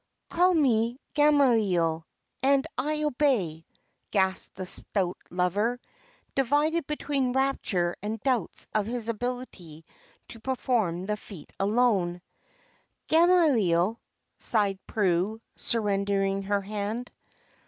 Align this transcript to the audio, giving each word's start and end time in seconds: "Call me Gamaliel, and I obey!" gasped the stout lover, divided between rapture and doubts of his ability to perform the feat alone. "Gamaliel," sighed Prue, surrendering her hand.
"Call 0.31 0.55
me 0.55 0.99
Gamaliel, 1.13 2.07
and 2.41 2.65
I 2.75 3.03
obey!" 3.03 3.67
gasped 4.09 4.55
the 4.55 4.65
stout 4.65 5.15
lover, 5.29 5.79
divided 6.33 6.87
between 6.87 7.33
rapture 7.33 7.95
and 8.01 8.19
doubts 8.23 8.65
of 8.73 8.87
his 8.87 9.09
ability 9.09 9.85
to 10.29 10.39
perform 10.39 11.05
the 11.05 11.17
feat 11.17 11.51
alone. 11.59 12.23
"Gamaliel," 13.09 13.99
sighed 14.39 14.79
Prue, 14.87 15.39
surrendering 15.55 16.41
her 16.41 16.61
hand. 16.61 17.11